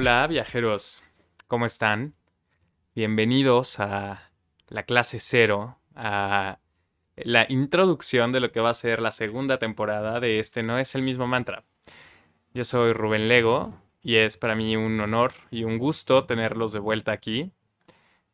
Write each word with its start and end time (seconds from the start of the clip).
Hola 0.00 0.24
viajeros, 0.28 1.02
¿cómo 1.48 1.66
están? 1.66 2.14
Bienvenidos 2.94 3.80
a 3.80 4.30
la 4.68 4.84
clase 4.84 5.18
cero, 5.18 5.76
a 5.96 6.60
la 7.16 7.46
introducción 7.48 8.30
de 8.30 8.38
lo 8.38 8.52
que 8.52 8.60
va 8.60 8.70
a 8.70 8.74
ser 8.74 9.02
la 9.02 9.10
segunda 9.10 9.58
temporada 9.58 10.20
de 10.20 10.38
este 10.38 10.62
No 10.62 10.78
es 10.78 10.94
el 10.94 11.02
mismo 11.02 11.26
mantra. 11.26 11.64
Yo 12.54 12.62
soy 12.62 12.92
Rubén 12.92 13.26
Lego 13.26 13.74
y 14.00 14.14
es 14.18 14.36
para 14.36 14.54
mí 14.54 14.76
un 14.76 15.00
honor 15.00 15.32
y 15.50 15.64
un 15.64 15.78
gusto 15.78 16.26
tenerlos 16.26 16.72
de 16.72 16.78
vuelta 16.78 17.10
aquí. 17.10 17.50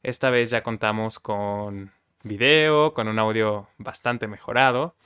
Esta 0.03 0.29
vez 0.29 0.51
ya 0.51 0.63
contamos 0.63 1.19
con 1.19 1.93
video, 2.25 2.93
con 2.93 3.09
un 3.09 3.19
audio 3.19 3.69
bastante 3.79 4.29
mejorado 4.29 4.97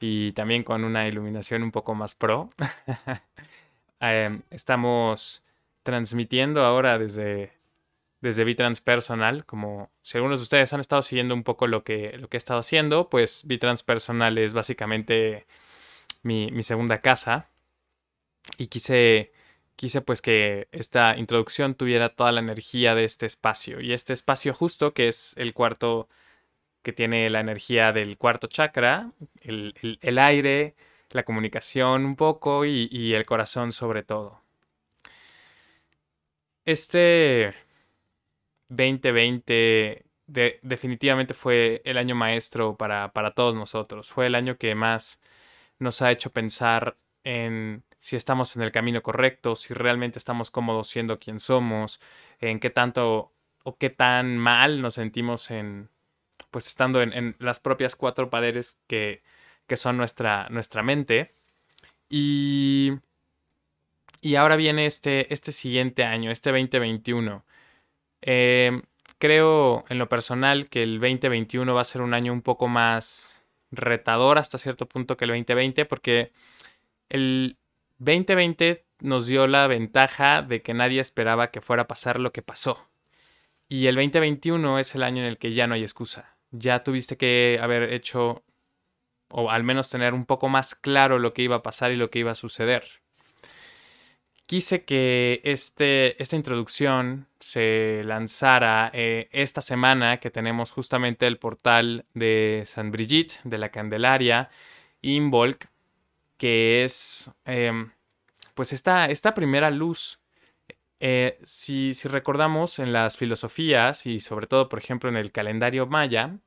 y 0.00 0.32
también 0.32 0.64
con 0.64 0.82
una 0.82 1.06
iluminación 1.06 1.62
un 1.62 1.70
poco 1.70 1.94
más 1.94 2.16
pro. 2.16 2.50
Em, 4.02 4.40
estamos 4.48 5.44
transmitiendo 5.82 6.64
ahora 6.64 6.98
desde, 6.98 7.52
desde 8.20 8.44
VTrans 8.44 8.80
Personal, 8.80 9.44
como 9.46 9.90
si 10.00 10.18
algunos 10.18 10.40
de 10.40 10.44
ustedes 10.44 10.72
han 10.72 10.80
estado 10.80 11.02
siguiendo 11.02 11.34
un 11.34 11.42
poco 11.44 11.66
lo 11.66 11.84
que, 11.84 12.16
lo 12.18 12.28
que 12.28 12.36
he 12.36 12.38
estado 12.38 12.60
haciendo, 12.60 13.08
pues 13.08 13.44
VTrans 13.46 13.82
Personal 13.82 14.38
es 14.38 14.52
básicamente 14.54 15.46
mi, 16.22 16.50
mi 16.50 16.62
segunda 16.62 17.00
casa 17.00 17.48
y 18.58 18.66
quise 18.68 19.32
quise 19.80 20.02
pues 20.02 20.20
que 20.20 20.68
esta 20.72 21.16
introducción 21.16 21.74
tuviera 21.74 22.10
toda 22.10 22.32
la 22.32 22.40
energía 22.40 22.94
de 22.94 23.04
este 23.04 23.24
espacio 23.24 23.80
y 23.80 23.94
este 23.94 24.12
espacio 24.12 24.52
justo 24.52 24.92
que 24.92 25.08
es 25.08 25.34
el 25.38 25.54
cuarto 25.54 26.06
que 26.82 26.92
tiene 26.92 27.30
la 27.30 27.40
energía 27.40 27.90
del 27.92 28.18
cuarto 28.18 28.46
chakra, 28.46 29.12
el, 29.40 30.18
aire, 30.18 30.74
la 31.10 31.24
comunicación 31.24 32.04
un 32.04 32.16
poco 32.16 32.66
y, 32.66 33.14
el 33.14 33.24
corazón 33.26 33.72
sobre 33.72 34.02
todo. 34.02 34.42
Este 36.70 37.52
2020 38.68 40.06
definitivamente 40.62 41.34
fue 41.34 41.82
el 41.84 41.98
año 41.98 42.14
maestro 42.14 42.76
para, 42.76 43.12
para 43.12 43.32
todos 43.32 43.56
nosotros. 43.56 44.10
Fue 44.10 44.26
el 44.26 44.36
año 44.36 44.56
que 44.56 44.76
más 44.76 45.20
nos 45.80 46.00
ha 46.00 46.12
hecho 46.12 46.30
pensar 46.32 46.96
en 47.24 47.82
si 47.98 48.14
estamos 48.14 48.54
en 48.54 48.62
el 48.62 48.70
camino 48.70 49.02
correcto, 49.02 49.56
si 49.56 49.74
realmente 49.74 50.20
estamos 50.20 50.52
cómodos 50.52 50.86
siendo 50.86 51.18
quien 51.18 51.40
somos, 51.40 52.00
en 52.38 52.60
qué 52.60 52.70
tanto 52.70 53.32
o 53.64 53.76
qué 53.76 53.90
tan 53.90 54.38
mal 54.38 54.80
nos 54.80 54.94
sentimos 54.94 55.50
en, 55.50 55.90
pues 56.52 56.68
estando 56.68 57.02
en, 57.02 57.34
las 57.40 57.58
propias 57.58 57.96
cuatro 57.96 58.30
paredes 58.30 58.80
que, 58.86 59.22
son 59.74 59.96
nuestra, 59.96 60.48
nuestra 60.50 60.84
mente. 60.84 61.34
Y, 62.08 62.92
y 64.20 64.36
ahora 64.36 64.56
viene 64.56 64.86
este, 64.86 65.32
este 65.32 65.52
siguiente 65.52 66.04
año, 66.04 66.30
este 66.30 66.50
2021. 66.50 67.44
Em, 68.22 68.82
creo 69.18 69.84
en 69.88 69.98
lo 69.98 70.08
personal 70.08 70.68
que 70.68 70.82
el 70.82 71.00
2021 71.00 71.74
va 71.74 71.80
a 71.80 71.84
ser 71.84 72.02
un 72.02 72.14
año 72.14 72.32
un 72.32 72.42
poco 72.42 72.68
más 72.68 73.44
retador 73.70 74.38
hasta 74.38 74.58
cierto 74.58 74.86
punto 74.86 75.16
que 75.16 75.24
el 75.24 75.30
2020 75.30 75.84
porque 75.86 76.32
el 77.08 77.56
2020 77.98 78.84
nos 79.00 79.26
dio 79.26 79.46
la 79.46 79.66
ventaja 79.66 80.42
de 80.42 80.62
que 80.62 80.74
nadie 80.74 81.00
esperaba 81.00 81.50
que 81.50 81.60
fuera 81.60 81.84
a 81.84 81.88
pasar 81.88 82.20
lo 82.20 82.32
que 82.32 82.42
pasó. 82.42 82.88
Y 83.68 83.86
el 83.86 83.94
2021 83.96 84.78
es 84.78 84.94
el 84.94 85.02
año 85.02 85.22
en 85.22 85.28
el 85.28 85.38
que 85.38 85.52
ya 85.52 85.66
no 85.66 85.74
hay 85.74 85.82
excusa 85.82 86.36
ya 86.50 86.80
tuviste 86.82 87.16
que 87.16 87.58
haber 87.62 87.92
hecho 87.92 88.44
o 89.28 89.50
al 89.50 89.62
menos 89.62 89.90
tener 89.90 90.14
un 90.14 90.26
poco 90.26 90.48
más 90.48 90.74
claro 90.74 91.18
lo 91.18 91.32
que 91.32 91.42
iba 91.42 91.56
a 91.56 91.62
pasar 91.62 91.92
y 91.92 91.96
lo 91.96 92.10
que 92.10 92.18
iba 92.18 92.32
a 92.32 92.34
suceder. 92.34 92.99
Quise 94.50 94.82
que 94.84 95.40
este, 95.44 96.20
esta 96.20 96.34
introducción 96.34 97.28
se 97.38 98.02
lanzara 98.04 98.90
eh, 98.92 99.28
esta 99.30 99.62
semana 99.62 100.18
que 100.18 100.32
tenemos 100.32 100.72
justamente 100.72 101.28
el 101.28 101.38
portal 101.38 102.04
de 102.14 102.64
San 102.66 102.90
Brigitte, 102.90 103.38
de 103.44 103.58
la 103.58 103.68
Candelaria, 103.68 104.50
Involk, 105.02 105.66
que 106.36 106.82
es 106.82 107.30
em, 107.44 107.92
pues 108.54 108.72
esta, 108.72 109.06
esta 109.06 109.34
primera 109.34 109.70
luz. 109.70 110.18
Eh, 110.98 111.38
si, 111.44 111.92
recordamos 112.02 112.80
en 112.80 112.92
las 112.92 113.16
filosofías 113.16 114.04
y 114.04 114.18
sobre 114.18 114.48
todo, 114.48 114.68
por 114.68 114.80
ejemplo, 114.80 115.08
en 115.08 115.16
el 115.16 115.30
calendario 115.30 115.86
maya, 115.86 116.38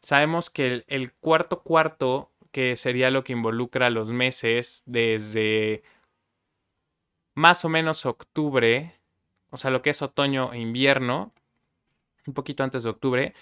sabemos 0.00 0.48
que 0.48 0.84
el, 0.88 1.12
cuarto 1.12 1.60
cuarto, 1.62 2.30
que 2.50 2.76
sería 2.76 3.10
lo 3.10 3.24
que 3.24 3.34
involucra 3.34 3.90
los 3.90 4.10
meses 4.10 4.84
desde 4.86 5.82
más 7.36 7.66
o 7.66 7.68
menos 7.68 8.06
octubre, 8.06 8.98
o 9.50 9.58
sea, 9.58 9.70
lo 9.70 9.82
que 9.82 9.90
es 9.90 10.00
otoño 10.00 10.52
e 10.54 10.58
invierno, 10.58 11.34
un 12.26 12.34
poquito 12.34 12.64
antes 12.64 12.82
de 12.82 12.88
octubre, 12.88 13.34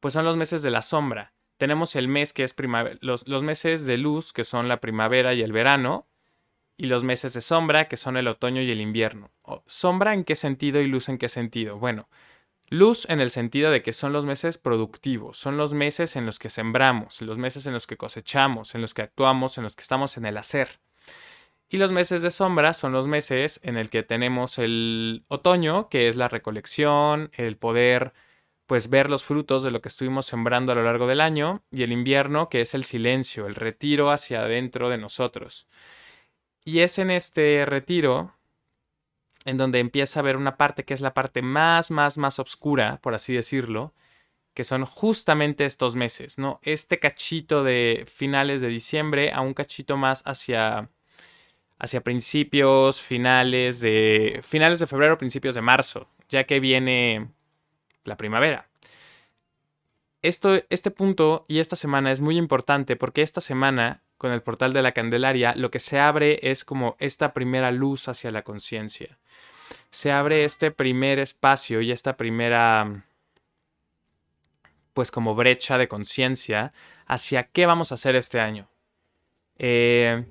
pues 0.00 0.14
son 0.14 0.24
los 0.24 0.36
meses 0.36 0.62
de 0.62 0.70
la 0.70 0.82
sombra. 0.82 1.32
Tenemos 1.56 1.94
el 1.94 2.08
mes 2.08 2.32
que 2.32 2.42
es 2.42 2.52
primavera, 2.52 2.98
los, 3.00 3.24
meses 3.44 3.86
de 3.86 3.98
luz, 3.98 4.32
que 4.32 4.42
son 4.42 4.66
la 4.66 4.80
primavera 4.80 5.32
y 5.32 5.42
el 5.42 5.52
verano, 5.52 6.08
y 6.76 6.88
los 6.88 7.04
meses 7.04 7.34
de 7.34 7.40
sombra, 7.40 7.86
que 7.86 7.96
son 7.96 8.16
el 8.16 8.26
otoño 8.26 8.62
y 8.62 8.70
el 8.70 8.80
invierno. 8.80 9.30
¿Sombra 9.66 10.12
en 10.12 10.24
qué 10.24 10.34
sentido 10.34 10.80
y 10.80 10.88
luz 10.88 11.08
en 11.08 11.16
qué 11.16 11.28
sentido? 11.28 11.78
Bueno, 11.78 12.08
luz 12.68 13.08
en 13.08 13.20
el 13.20 13.30
sentido 13.30 13.70
de 13.70 13.80
que 13.80 13.92
son 13.92 14.12
los 14.12 14.26
meses 14.26 14.58
productivos, 14.58 15.38
son 15.38 15.56
los 15.56 15.72
meses 15.72 16.16
en 16.16 16.26
los 16.26 16.40
que 16.40 16.50
sembramos, 16.50 17.22
los 17.22 17.38
meses 17.38 17.64
en 17.66 17.74
los 17.74 17.86
que 17.86 17.96
cosechamos, 17.96 18.74
en 18.74 18.80
los 18.82 18.92
que 18.92 19.02
actuamos, 19.02 19.56
en 19.56 19.62
los 19.62 19.76
que 19.76 19.82
estamos 19.82 20.16
en 20.16 20.26
el 20.26 20.36
hacer. 20.36 20.80
Y 21.68 21.78
los 21.78 21.90
meses 21.90 22.22
de 22.22 22.30
sombra 22.30 22.72
son 22.74 22.92
los 22.92 23.08
meses 23.08 23.60
en 23.64 23.76
el 23.76 23.90
que 23.90 24.02
tenemos 24.02 24.58
el 24.58 25.24
otoño, 25.28 25.88
que 25.88 26.08
es 26.08 26.16
la 26.16 26.28
recolección, 26.28 27.30
el 27.34 27.56
poder 27.56 28.12
pues 28.66 28.90
ver 28.90 29.10
los 29.10 29.24
frutos 29.24 29.62
de 29.62 29.70
lo 29.70 29.80
que 29.80 29.88
estuvimos 29.88 30.26
sembrando 30.26 30.72
a 30.72 30.74
lo 30.74 30.82
largo 30.84 31.06
del 31.06 31.20
año, 31.20 31.54
y 31.70 31.82
el 31.84 31.92
invierno, 31.92 32.48
que 32.48 32.60
es 32.60 32.74
el 32.74 32.84
silencio, 32.84 33.46
el 33.46 33.54
retiro 33.54 34.10
hacia 34.10 34.42
adentro 34.42 34.88
de 34.88 34.98
nosotros. 34.98 35.68
Y 36.64 36.80
es 36.80 36.98
en 36.98 37.10
este 37.10 37.64
retiro 37.64 38.34
en 39.44 39.56
donde 39.56 39.78
empieza 39.78 40.20
a 40.20 40.24
ver 40.24 40.36
una 40.36 40.56
parte 40.56 40.84
que 40.84 40.94
es 40.94 41.00
la 41.00 41.14
parte 41.14 41.40
más, 41.40 41.92
más, 41.92 42.18
más 42.18 42.40
oscura, 42.40 43.00
por 43.00 43.14
así 43.14 43.32
decirlo, 43.32 43.94
que 44.54 44.64
son 44.64 44.84
justamente 44.84 45.64
estos 45.64 45.94
meses, 45.96 46.38
¿no? 46.38 46.58
Este 46.62 46.98
cachito 46.98 47.62
de 47.62 48.04
finales 48.08 48.60
de 48.60 48.68
diciembre 48.68 49.32
a 49.32 49.42
un 49.42 49.54
cachito 49.54 49.96
más 49.96 50.22
hacia, 50.26 50.90
hacia 51.78 52.00
principios, 52.00 53.00
finales 53.02 53.80
de, 53.80 54.40
finales 54.42 54.78
de 54.78 54.86
febrero, 54.86 55.18
principios 55.18 55.54
de 55.54 55.62
marzo, 55.62 56.08
ya 56.28 56.44
que 56.44 56.60
viene 56.60 57.28
la 58.04 58.16
primavera. 58.16 58.68
Esto, 60.22 60.60
este 60.70 60.90
punto 60.90 61.44
y 61.48 61.58
esta 61.58 61.76
semana 61.76 62.10
es 62.10 62.20
muy 62.20 62.36
importante 62.36 62.96
porque 62.96 63.22
esta 63.22 63.40
semana 63.40 64.02
con 64.18 64.32
el 64.32 64.42
portal 64.42 64.72
de 64.72 64.82
la 64.82 64.92
Candelaria, 64.92 65.54
lo 65.56 65.70
que 65.70 65.80
se 65.80 65.98
abre 65.98 66.38
es 66.42 66.64
como 66.64 66.96
esta 66.98 67.34
primera 67.34 67.70
luz 67.70 68.08
hacia 68.08 68.30
la 68.30 68.42
conciencia. 68.42 69.18
Se 69.90 70.10
abre 70.12 70.44
este 70.44 70.70
primer 70.70 71.18
espacio 71.18 71.80
y 71.80 71.92
esta 71.92 72.16
primera, 72.16 73.04
pues 74.94 75.10
como 75.10 75.34
brecha 75.34 75.76
de 75.76 75.88
conciencia 75.88 76.72
hacia 77.06 77.44
qué 77.44 77.66
vamos 77.66 77.92
a 77.92 77.96
hacer 77.96 78.16
este 78.16 78.40
año. 78.40 78.68
Eh, 79.58 80.24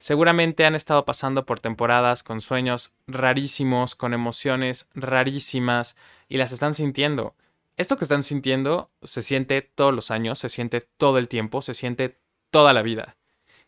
seguramente 0.00 0.64
han 0.64 0.74
estado 0.74 1.04
pasando 1.04 1.46
por 1.46 1.60
temporadas 1.60 2.24
con 2.24 2.40
sueños 2.40 2.92
rarísimos, 3.06 3.94
con 3.94 4.12
emociones 4.12 4.88
rarísimas 4.94 5.96
y 6.28 6.38
las 6.38 6.50
están 6.50 6.74
sintiendo. 6.74 7.36
Esto 7.76 7.96
que 7.96 8.04
están 8.04 8.24
sintiendo 8.24 8.90
se 9.02 9.22
siente 9.22 9.62
todos 9.62 9.94
los 9.94 10.10
años, 10.10 10.40
se 10.40 10.48
siente 10.48 10.80
todo 10.80 11.18
el 11.18 11.28
tiempo, 11.28 11.62
se 11.62 11.74
siente 11.74 12.18
toda 12.50 12.72
la 12.72 12.82
vida 12.82 13.16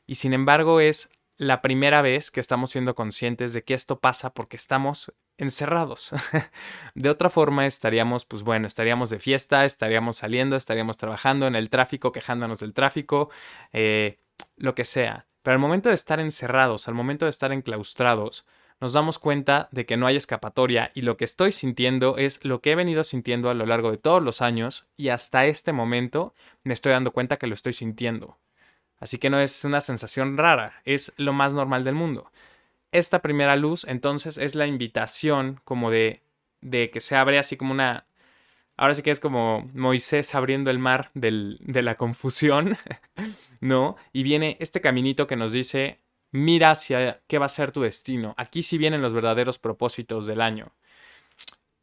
y 0.07 0.17
sin 0.17 0.33
embargo 0.33 0.81
es 0.81 1.11
la 1.39 1.63
primera 1.63 2.03
vez 2.03 2.31
que 2.31 2.41
estamos 2.41 2.71
siendo 2.71 2.95
conscientes 2.95 3.53
de 3.53 3.65
que 3.65 3.75
esto 3.75 4.01
pasa 4.01 4.33
porque 4.35 4.57
estamos 4.57 5.13
encerrados. 5.39 6.11
de 6.95 7.11
otra 7.11 7.31
forma 7.31 7.67
estaríamos, 7.67 8.25
pues 8.25 8.43
bueno, 8.43 8.67
estaríamos 8.67 9.11
de 9.11 9.19
fiesta, 9.19 9.65
estaríamos 9.65 10.17
saliendo, 10.17 10.57
estaríamos 10.57 10.97
trabajando 10.97 11.47
en 11.47 11.57
el 11.57 11.71
tráfico, 11.71 12.13
quejándonos 12.13 12.61
del 12.61 12.75
tráfico, 12.75 13.31
eh, 13.73 14.19
lo 14.57 14.75
que 14.75 14.85
sea. 14.85 15.27
Pero 15.43 15.55
al 15.55 15.61
momento 15.61 15.89
de 15.89 15.95
estar 15.95 16.21
encerrados, 16.21 16.89
al 16.89 16.95
momento 16.95 17.27
de 17.27 17.31
estar 17.31 17.53
enclaustrados, 17.53 18.47
nos 18.81 18.93
damos 18.95 19.21
cuenta 19.21 19.69
de 19.71 19.87
que 19.87 19.97
no 19.97 20.09
hay 20.09 20.17
escapatoria 20.17 20.91
y 20.93 21.03
lo 21.03 21.17
que 21.17 21.25
estoy 21.25 21.53
sintiendo 21.53 22.17
es 22.17 22.45
lo 22.45 22.61
que 22.61 22.73
he 22.73 22.75
venido 22.75 23.05
sintiendo 23.05 23.49
a 23.49 23.55
lo 23.55 23.65
largo 23.65 23.93
de 23.93 23.97
todos 23.97 24.21
los 24.21 24.43
años 24.43 24.87
y 24.97 25.11
hasta 25.11 25.47
este 25.47 25.73
momento 25.73 26.35
me 26.65 26.75
estoy 26.75 26.91
dando 26.91 27.13
cuenta 27.13 27.37
que 27.37 27.47
lo 27.47 27.55
estoy 27.55 27.75
sintiendo. 27.75 28.39
Así 28.99 29.19
que 29.19 29.31
no 29.31 29.39
es 29.39 29.65
una 29.65 29.81
sensación 29.81 30.37
rara, 30.37 30.81
es 30.85 31.13
lo 31.17 31.33
más 31.33 31.55
normal 31.55 31.85
del 31.85 31.95
mundo. 31.95 32.31
Esta 32.91 33.23
primera 33.23 33.57
luz 33.57 33.85
entonces 33.85 34.37
es 34.37 34.55
la 34.55 34.67
invitación 34.67 35.61
como 35.65 35.91
de, 35.91 36.23
de 36.61 36.91
que 36.91 37.01
se 37.01 37.17
abre 37.17 37.39
así 37.39 37.57
como 37.57 37.73
una... 37.73 38.07
Ahora 38.77 38.95
sí 38.95 39.03
que 39.03 39.11
es 39.11 39.21
como 39.21 39.71
Moisés 39.75 40.35
abriendo 40.35 40.71
el 40.71 40.79
mar 40.79 41.11
de 41.15 41.83
la 41.83 41.95
confusión, 41.95 42.77
¿no? 43.61 43.97
Y 44.13 44.23
viene 44.23 44.57
este 44.61 44.81
caminito 44.81 45.27
que 45.27 45.37
nos 45.37 45.53
dice, 45.53 46.01
mira 46.31 46.71
hacia 46.71 47.21
qué 47.27 47.39
va 47.39 47.47
a 47.47 47.51
ser 47.51 47.71
tu 47.71 47.83
destino. 47.83 48.35
Aquí 48.37 48.63
sí 48.63 48.79
vienen 48.79 49.03
los 49.03 49.13
verdaderos 49.13 49.59
propósitos 49.59 50.27
del 50.27 50.41
año. 50.41 50.73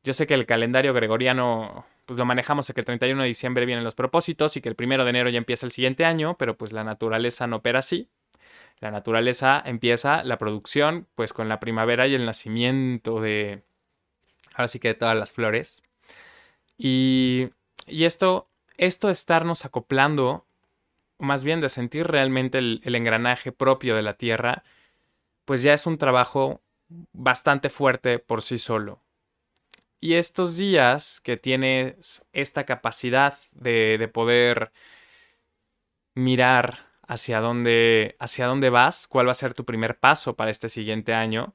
Yo 0.04 0.14
sé 0.14 0.28
que 0.28 0.34
el 0.34 0.46
calendario 0.46 0.94
gregoriano 0.94 1.86
pues 2.06 2.18
lo 2.18 2.26
manejamos 2.26 2.66
de 2.66 2.74
que 2.74 2.82
el 2.82 2.86
31 2.86 3.22
de 3.22 3.28
diciembre 3.28 3.68
vienen 3.68 3.84
los 3.84 3.94
propósitos 3.94 4.58
y 4.58 4.62
que 4.62 4.70
el 4.70 4.76
1 4.80 5.04
de 5.04 5.10
enero 5.12 5.30
ya 5.30 5.38
empieza 5.38 5.68
el 5.68 5.72
siguiente 5.72 6.06
año, 6.06 6.38
pero 6.40 6.58
pues 6.58 6.74
la 6.74 6.84
naturaleza 6.84 7.46
no 7.46 7.58
opera 7.58 7.80
así. 7.80 8.10
La 8.80 8.90
naturaleza 8.90 9.62
empieza 9.64 10.24
la 10.24 10.40
producción 10.40 11.08
pues 11.14 11.34
con 11.34 11.50
la 11.50 11.60
primavera 11.60 12.08
y 12.08 12.16
el 12.16 12.26
nacimiento 12.26 13.22
de, 13.22 13.62
ahora 14.56 14.68
sí 14.68 14.80
que 14.80 14.88
de 14.88 14.94
todas 14.96 15.16
las 15.16 15.32
flores. 15.32 15.84
Y, 16.80 17.50
y 17.86 18.06
esto, 18.06 18.50
esto 18.78 19.08
de 19.08 19.14
estarnos 19.14 19.66
acoplando, 19.66 20.48
más 21.20 21.44
bien 21.44 21.62
de 21.62 21.70
sentir 21.70 22.08
realmente 22.08 22.58
el, 22.58 22.82
el 22.84 22.96
engranaje 22.96 23.52
propio 23.52 23.96
de 23.96 24.02
la 24.02 24.16
Tierra, 24.16 24.64
pues 25.46 25.62
ya 25.62 25.74
es 25.74 25.86
un 25.86 26.00
trabajo 26.00 26.62
bastante 27.14 27.70
fuerte 27.70 28.18
por 28.18 28.42
sí 28.42 28.58
solo. 28.58 29.04
Y 30.02 30.14
estos 30.16 30.56
días 30.56 31.20
que 31.22 31.36
tienes 31.38 32.26
esta 32.32 32.66
capacidad 32.66 33.38
de, 33.54 34.10
poder 34.14 34.72
mirar 36.16 36.88
hacia 37.06 37.42
dónde, 37.42 38.16
hacia 38.20 38.46
dónde 38.48 38.70
vas, 38.70 39.08
cuál 39.08 39.28
va 39.28 39.32
a 39.32 39.36
ser 39.36 39.54
tu 39.54 39.66
primer 39.66 40.00
paso 40.00 40.36
para 40.36 40.52
este 40.52 40.70
siguiente 40.70 41.14
año, 41.14 41.54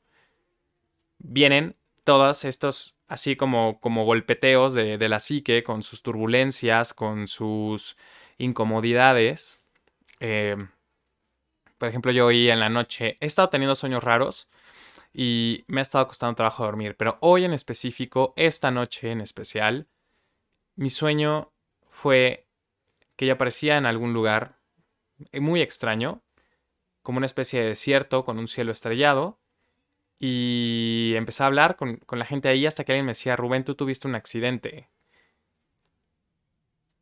vienen 1.19 1.77
todos 2.05 2.45
estos 2.45 2.94
así 3.09 3.37
como, 3.37 3.81
como 3.81 4.05
golpeteos 4.05 4.75
de, 4.75 5.09
la 5.09 5.21
psique, 5.21 5.63
con 5.63 5.83
sus 5.83 6.03
turbulencias, 6.03 6.95
con 6.95 7.27
sus 7.27 7.97
incomodidades. 8.39 9.63
Eh, 10.21 10.57
por 11.79 11.89
ejemplo, 11.89 12.13
yo 12.13 12.27
hoy 12.27 12.51
en 12.51 12.61
la 12.61 12.69
noche 12.69 13.17
he 13.21 13.27
estado 13.27 13.51
teniendo 13.51 13.75
sueños 13.75 14.03
raros 14.03 14.49
y 15.13 15.65
me 15.69 15.81
ha 15.81 15.83
estado 15.83 16.09
costando 16.09 16.35
trabajo 16.35 16.65
dormir, 16.65 16.97
pero 16.97 17.19
hoy 17.21 17.45
en 17.45 17.53
específico, 17.53 18.33
esta 18.37 18.71
noche 18.71 19.11
en 19.11 19.21
especial, 19.21 19.89
mi 20.77 20.91
sueño 20.91 21.53
fue 21.87 22.49
que 23.17 23.27
yo 23.27 23.35
aparecía 23.35 23.77
en 23.77 23.87
algún 23.87 24.13
lugar 24.13 24.59
eh, 25.31 25.41
muy 25.41 25.61
extraño, 25.61 26.23
como 27.03 27.19
una 27.19 27.27
especie 27.27 27.61
de 27.61 27.69
desierto 27.69 28.25
con 28.25 28.39
un 28.39 28.49
cielo 28.49 28.73
estrellado, 28.73 29.39
y 30.19 31.13
empecé 31.17 31.43
a 31.43 31.47
hablar 31.47 31.77
con, 31.77 31.97
con 31.99 32.19
la 32.19 32.25
gente 32.25 32.49
ahí 32.49 32.67
hasta 32.67 32.85
que 32.85 32.93
alguien 32.93 33.07
me 33.07 33.11
decía, 33.11 33.37
Rubén, 33.37 33.65
tú 33.65 33.75
tuviste 33.75 34.09
un 34.09 34.15
accidente. 34.15 34.89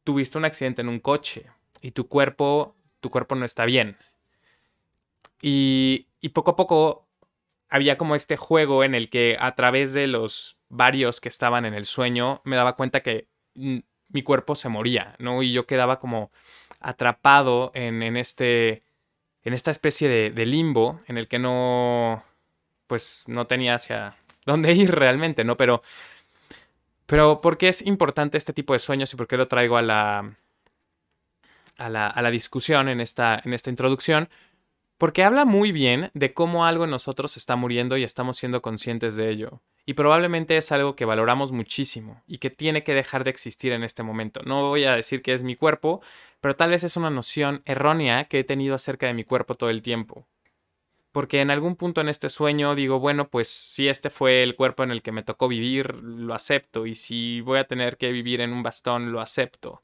Tuviste 0.05 0.39
un 0.39 0.45
accidente 0.45 0.83
en 0.83 0.89
un 0.89 1.01
coche 1.01 1.47
y 1.81 1.93
tu 1.93 2.09
cuerpo, 2.09 2.77
tu 3.01 3.11
cuerpo 3.11 3.35
no 3.35 3.45
está 3.45 3.65
bien. 3.65 3.97
Y, 5.41 6.09
y 6.21 6.31
poco 6.31 6.53
a 6.53 6.57
poco 6.57 7.09
había 7.69 7.97
como 7.97 8.15
este 8.15 8.37
juego 8.37 8.85
en 8.85 8.95
el 8.95 9.09
que 9.09 9.37
a 9.41 9.55
través 9.55 9.93
de 9.93 10.07
los 10.07 10.59
varios 10.69 11.21
que 11.21 11.29
estaban 11.29 11.65
en 11.65 11.75
el 11.75 11.85
sueño 11.85 12.41
me 12.45 12.57
daba 12.57 12.77
cuenta 12.77 13.03
que 13.03 13.29
mi 13.55 14.23
cuerpo 14.23 14.55
se 14.55 14.69
moría, 14.69 15.17
¿no? 15.19 15.43
Y 15.43 15.53
yo 15.53 15.67
quedaba 15.67 15.99
como 15.99 16.31
atrapado 16.81 17.71
en, 17.75 18.17
este, 18.17 18.83
en 19.43 19.55
esta 19.55 19.71
especie 19.71 20.09
de, 20.09 20.47
limbo 20.47 21.01
en 21.07 21.17
el 21.17 21.29
que 21.29 21.39
no, 21.39 22.23
pues 22.93 23.25
no 23.27 23.47
tenía 23.47 23.77
hacia 23.77 24.17
dónde 24.45 24.71
ir 24.75 24.91
realmente, 24.91 25.45
¿no? 25.45 25.57
Pero, 25.57 25.81
pero 27.07 27.41
¿por 27.41 27.57
qué 27.57 27.69
es 27.69 27.81
importante 27.87 28.37
este 28.37 28.53
tipo 28.53 28.75
de 28.75 28.81
sueños 28.81 29.11
y 29.15 29.17
por 29.17 29.27
qué 29.27 29.39
lo 29.39 29.49
traigo 29.49 29.79
a 29.79 29.83
la, 29.83 30.37
a 31.79 31.89
la, 31.89 32.07
a 32.07 32.21
la 32.21 32.31
discusión 32.31 32.91
en 32.91 33.01
esta, 33.01 33.41
en 33.43 33.55
esta 33.55 33.71
introducción? 33.71 34.29
Porque 34.99 35.25
habla 35.25 35.47
muy 35.47 35.73
bien 35.73 36.11
de 36.13 36.35
cómo 36.35 36.67
algo 36.67 36.85
en 36.85 36.91
nosotros 36.91 37.39
está 37.39 37.57
muriendo 37.57 37.97
y 37.97 38.05
estamos 38.05 38.37
siendo 38.37 38.61
conscientes 38.61 39.17
de 39.17 39.31
ello. 39.31 39.63
Y 39.87 39.95
probablemente 39.95 40.59
es 40.59 40.71
algo 40.71 40.95
que 40.95 41.07
valoramos 41.07 41.51
muchísimo 41.51 42.23
y 42.27 42.39
que 42.39 42.51
tiene 42.51 42.85
que 42.85 42.93
dejar 42.93 43.25
de 43.25 43.31
existir 43.31 43.73
en 43.73 43.85
este 43.85 44.03
momento. 44.03 44.43
No 44.45 44.69
voy 44.69 44.85
a 44.85 44.97
decir 44.97 45.23
que 45.23 45.33
es 45.33 45.43
mi 45.45 45.57
cuerpo, 45.57 46.03
pero 46.43 46.57
tal 46.57 46.69
vez 46.69 46.85
es 46.85 46.99
una 46.99 47.09
noción 47.09 47.63
errónea 47.65 48.27
que 48.27 48.41
he 48.41 48.45
tenido 48.45 48.75
acerca 48.75 49.07
de 49.07 49.15
mi 49.15 49.25
cuerpo 49.25 49.55
todo 49.55 49.71
el 49.71 49.81
tiempo. 49.81 50.27
Porque 51.13 51.41
en 51.41 51.51
algún 51.51 51.77
punto 51.77 52.01
en 52.01 52.09
este 52.09 52.29
sueño 52.29 52.75
digo, 52.75 52.99
bueno, 52.99 53.29
pues 53.29 53.49
si 53.49 53.89
este 53.89 54.11
fue 54.11 54.43
el 54.43 54.57
cuerpo 54.57 54.83
en 54.83 54.91
el 54.91 55.03
que 55.03 55.13
me 55.13 55.23
tocó 55.23 55.47
vivir, 55.47 55.95
lo 55.97 56.35
acepto. 56.35 56.87
Y 56.87 56.95
si 56.95 57.41
voy 57.43 57.59
a 57.59 57.65
tener 57.69 57.99
que 57.99 58.13
vivir 58.13 58.41
en 58.41 58.53
un 58.53 58.63
bastón, 58.63 59.13
lo 59.13 59.21
acepto. 59.21 59.83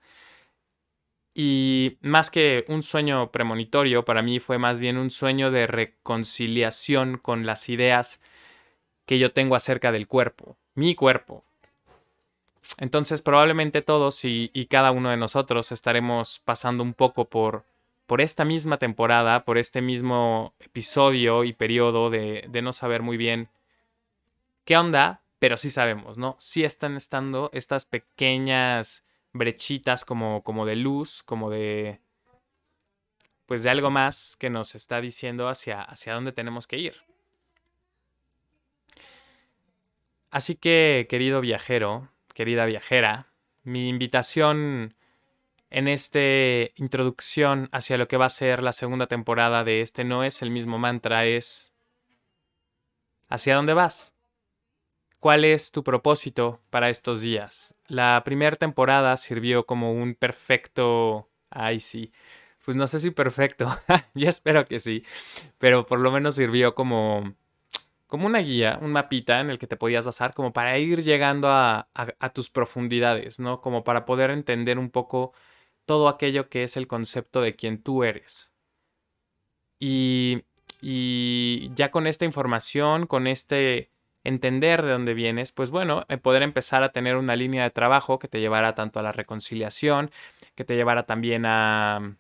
Y 1.35 1.99
más 2.01 2.31
que 2.31 2.65
un 2.69 2.83
sueño 2.83 3.31
premonitorio, 3.31 4.05
para 4.05 4.23
mí 4.23 4.41
fue 4.41 4.59
más 4.59 4.81
bien 4.81 4.99
un 4.99 5.11
sueño 5.11 5.51
de 5.53 5.67
reconciliación 5.69 7.19
con 7.19 7.47
las 7.47 7.69
ideas 7.69 8.21
que 9.07 9.19
yo 9.19 9.33
tengo 9.33 9.55
acerca 9.55 9.93
del 9.93 10.09
cuerpo, 10.09 10.57
mi 10.75 10.95
cuerpo. 10.95 11.45
Entonces 12.77 13.23
probablemente 13.23 13.83
todos 13.83 14.25
y, 14.25 14.51
cada 14.69 14.91
uno 14.91 15.11
de 15.11 15.17
nosotros 15.17 15.73
estaremos 15.73 16.41
pasando 16.45 16.83
un 16.83 16.93
poco 16.93 17.27
por, 17.27 17.65
por 18.09 18.23
esta 18.23 18.47
misma 18.47 18.79
temporada, 18.79 19.45
por 19.45 19.59
este 19.59 19.83
mismo 19.83 20.55
episodio 20.61 21.45
y 21.45 21.53
periodo 21.53 22.09
de, 22.09 22.49
no 22.63 22.73
saber 22.73 23.03
muy 23.03 23.19
bien 23.19 23.51
qué 24.65 24.79
onda, 24.79 25.21
pero 25.39 25.59
sí 25.59 25.69
sabemos, 25.69 26.17
¿no? 26.17 26.35
Sí 26.41 26.65
están 26.65 26.97
estando 26.97 27.51
estas 27.53 27.85
pequeñas 27.85 29.05
brechitas 29.35 30.07
como, 30.07 30.43
como 30.43 30.65
de 30.65 30.77
luz, 30.77 31.23
como 31.23 31.51
de 31.51 32.01
pues 33.45 33.63
de 33.63 33.69
algo 33.69 33.91
más 33.91 34.37
que 34.39 34.49
nos 34.49 34.75
está 34.75 35.03
diciendo 35.03 35.51
hacia, 35.51 35.83
hacia 35.83 36.15
dónde 36.15 36.33
tenemos 36.33 36.67
que 36.67 36.79
ir. 36.79 37.03
Así 40.31 40.55
que, 40.55 41.07
querido 41.11 41.43
viajero, 41.43 42.09
querida 42.33 42.65
viajera, 42.65 43.27
mi 43.65 43.91
invitación 43.91 44.95
en 45.71 45.89
esta 45.89 46.21
introducción 46.77 47.69
hacia 47.73 47.99
lo 47.99 48.09
que 48.09 48.17
va 48.17 48.27
a 48.27 48.31
ser 48.31 48.63
la 48.63 48.73
segunda 48.73 49.07
temporada 49.07 49.65
de 49.65 49.81
este 49.81 50.05
no 50.05 50.25
es 50.25 50.43
el 50.43 50.51
mismo 50.51 50.79
mantra, 50.79 51.27
es 51.27 51.75
¿hacia 53.29 53.57
dónde 53.57 53.75
vas? 53.75 54.15
¿Cuál 55.21 55.45
es 55.45 55.73
tu 55.73 55.83
propósito 55.83 56.61
para 56.71 56.91
estos 56.91 57.21
días? 57.21 57.75
La 57.89 58.23
primera 58.25 58.57
temporada 58.57 59.17
sirvió 59.17 59.67
como 59.67 59.93
un 59.93 60.15
perfecto... 60.15 61.29
Ay, 61.51 61.81
sí. 61.81 62.13
Pues 62.65 62.77
no 62.77 62.87
sé 62.87 63.01
si 63.01 63.11
perfecto. 63.11 63.67
Yo 64.15 64.29
espero 64.29 64.67
que 64.67 64.79
sí. 64.79 65.03
Pero 65.59 65.87
por 65.87 65.99
lo 65.99 66.13
menos 66.13 66.37
sirvió 66.37 66.77
como 66.77 67.35
como 68.09 68.27
una 68.27 68.39
guía, 68.39 68.79
un 68.81 68.93
mapita 68.93 69.39
en 69.41 69.51
el 69.51 69.59
que 69.59 69.67
te 69.67 69.77
podías 69.77 70.07
basar 70.07 70.33
como 70.35 70.53
para 70.53 70.79
ir 70.79 71.05
llegando 71.05 71.49
a, 71.51 71.89
a, 71.95 72.33
tus 72.33 72.49
profundidades, 72.49 73.39
¿no? 73.39 73.61
Como 73.61 73.85
para 73.85 74.07
poder 74.07 74.31
entender 74.31 74.79
un 74.79 74.91
poco 74.91 75.35
todo 75.89 76.09
aquello 76.09 76.51
que 76.51 76.63
es 76.65 76.77
el 76.77 76.87
concepto 76.87 77.41
de 77.41 77.57
quien 77.57 77.83
tú 77.83 78.05
eres. 78.05 78.53
Y, 79.81 80.45
y 80.83 81.73
ya 81.75 81.91
con 81.91 82.07
esta 82.07 82.27
información, 82.27 83.07
con 83.07 83.27
este 83.27 83.91
entender 84.23 84.83
de 84.83 84.93
dónde 84.93 85.15
vienes, 85.15 85.51
pues 85.53 85.71
bueno, 85.71 86.05
eh, 86.09 86.19
poder 86.19 86.43
empezar 86.43 86.83
a 86.83 86.93
tener 86.93 87.17
una 87.17 87.37
línea 87.37 87.65
de 87.65 87.71
trabajo 87.71 88.19
que 88.19 88.29
te 88.29 88.41
llevara 88.41 88.75
tanto 88.75 89.01
a 89.01 89.03
la 89.03 89.13
reconciliación, 89.13 90.11
que 90.55 90.65
te 90.65 90.77
llevara 90.77 91.07
también 91.07 91.45
a 91.47 92.17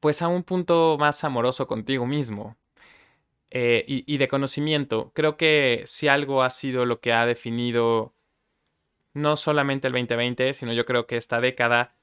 pues 0.00 0.22
a 0.22 0.28
un 0.28 0.44
punto 0.44 0.96
más 0.98 1.24
amoroso 1.24 1.66
contigo 1.66 2.06
mismo 2.06 2.56
eh, 3.50 3.84
y, 3.86 4.04
y, 4.12 4.18
de 4.18 4.28
conocimiento. 4.28 5.12
Creo 5.14 5.36
que 5.36 5.82
si 5.86 6.08
algo 6.08 6.42
ha 6.42 6.50
sido 6.50 6.86
lo 6.86 7.00
que 7.00 7.12
ha 7.12 7.26
definido 7.26 8.14
no 9.18 9.36
solamente 9.36 9.88
el 9.88 9.92
2020, 9.92 10.54
sino 10.54 10.72
yo 10.72 10.84
creo 10.84 11.06
que 11.06 11.16
esta 11.16 11.40
década 11.40 11.94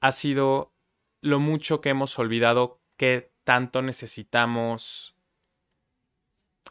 ha 0.00 0.12
sido 0.12 0.72
lo 1.20 1.38
mucho 1.40 1.80
que 1.80 1.90
hemos 1.90 2.18
olvidado 2.18 2.80
que 2.96 3.30
tanto 3.44 3.80
necesitamos 3.80 5.14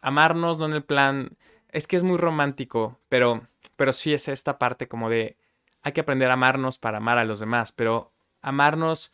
amarnos, 0.02 0.58
no 0.58 0.66
en 0.66 0.74
el 0.74 0.84
plan, 0.84 1.38
es 1.70 1.88
que 1.88 1.96
es 1.96 2.04
muy 2.04 2.18
romántico, 2.18 3.00
pero, 3.10 3.48
pero 3.76 3.94
sí 3.94 4.14
es 4.14 4.28
esta 4.28 4.60
parte 4.60 4.88
como 4.88 5.10
de, 5.10 5.38
hay 5.82 5.94
que 5.94 6.02
aprender 6.02 6.30
a 6.30 6.34
amarnos 6.34 6.78
para 6.78 6.98
amar 6.98 7.18
a 7.18 7.26
los 7.26 7.40
demás, 7.40 7.72
pero 7.72 8.12
amarnos 8.42 9.12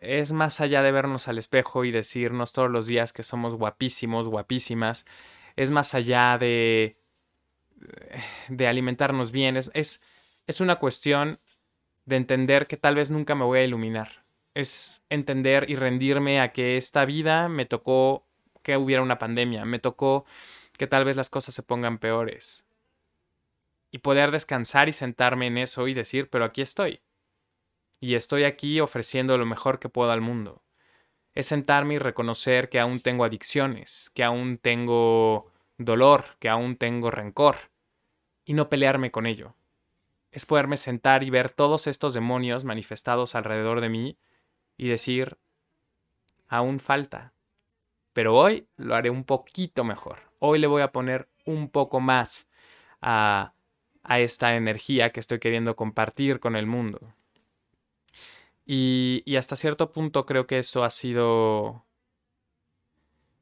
es 0.00 0.32
más 0.32 0.60
allá 0.60 0.82
de 0.82 0.92
vernos 0.92 1.28
al 1.28 1.38
espejo 1.38 1.84
y 1.84 1.90
decirnos 1.90 2.52
todos 2.52 2.70
los 2.70 2.86
días 2.86 3.12
que 3.12 3.22
somos 3.22 3.56
guapísimos, 3.56 4.28
guapísimas, 4.28 5.06
es 5.56 5.70
más 5.70 5.94
allá 5.94 6.38
de, 6.38 6.96
de 8.48 8.66
alimentarnos 8.66 9.32
bien, 9.32 9.56
es, 9.56 9.70
es, 9.74 10.00
es 10.46 10.60
una 10.60 10.76
cuestión 10.76 11.38
de 12.06 12.16
entender 12.16 12.66
que 12.66 12.76
tal 12.76 12.94
vez 12.94 13.10
nunca 13.10 13.34
me 13.34 13.44
voy 13.44 13.60
a 13.60 13.64
iluminar. 13.64 14.24
Es 14.54 15.04
entender 15.10 15.68
y 15.70 15.76
rendirme 15.76 16.40
a 16.40 16.52
que 16.52 16.76
esta 16.76 17.04
vida 17.04 17.48
me 17.48 17.66
tocó 17.66 18.26
que 18.62 18.76
hubiera 18.76 19.02
una 19.02 19.18
pandemia, 19.18 19.64
me 19.64 19.78
tocó 19.78 20.24
que 20.76 20.86
tal 20.86 21.04
vez 21.04 21.16
las 21.16 21.30
cosas 21.30 21.54
se 21.54 21.62
pongan 21.62 21.98
peores. 21.98 22.66
Y 23.90 23.98
poder 23.98 24.30
descansar 24.30 24.88
y 24.88 24.92
sentarme 24.92 25.46
en 25.46 25.58
eso 25.58 25.88
y 25.88 25.94
decir, 25.94 26.28
pero 26.30 26.44
aquí 26.44 26.62
estoy. 26.62 27.00
Y 28.00 28.14
estoy 28.14 28.44
aquí 28.44 28.80
ofreciendo 28.80 29.38
lo 29.38 29.46
mejor 29.46 29.78
que 29.78 29.88
puedo 29.88 30.10
al 30.12 30.20
mundo. 30.20 30.62
es 31.34 31.46
sentarme 31.46 31.94
y 31.94 31.98
reconocer 31.98 32.68
que 32.68 32.80
aún 32.80 33.00
tengo 33.00 33.24
adicciones, 33.24 34.10
que 34.14 34.24
aún 34.24 34.58
tengo 34.58 35.52
dolor, 35.78 36.36
que 36.38 36.48
aún 36.48 36.76
tengo 36.76 37.10
rencor, 37.10 37.56
y 38.44 38.54
no 38.54 38.68
pelearme 38.68 39.10
con 39.10 39.26
ello. 39.26 39.54
Es 40.30 40.44
poderme 40.44 40.76
sentar 40.76 41.22
y 41.22 41.30
ver 41.30 41.50
todos 41.50 41.86
estos 41.86 42.14
demonios 42.14 42.64
manifestados 42.64 43.34
alrededor 43.34 43.80
de 43.80 43.88
mí 43.88 44.18
y 44.76 44.88
decir, 44.88 45.38
aún 46.48 46.80
falta, 46.80 47.32
pero 48.12 48.36
hoy 48.36 48.68
lo 48.76 48.94
haré 48.94 49.10
un 49.10 49.24
poquito 49.24 49.84
mejor. 49.84 50.18
Hoy 50.38 50.58
le 50.58 50.66
voy 50.66 50.82
a 50.82 50.92
poner 50.92 51.28
un 51.44 51.68
poco 51.70 52.00
más 52.00 52.48
a, 53.00 53.54
a 54.02 54.20
esta 54.20 54.56
energía 54.56 55.10
que 55.10 55.20
estoy 55.20 55.38
queriendo 55.38 55.76
compartir 55.76 56.40
con 56.40 56.56
el 56.56 56.66
mundo. 56.66 57.14
Y, 58.66 59.22
y, 59.24 59.36
hasta 59.36 59.56
cierto 59.56 59.92
punto 59.92 60.26
creo 60.26 60.46
que 60.46 60.58
eso 60.58 60.84
ha 60.84 60.90
sido 60.90 61.86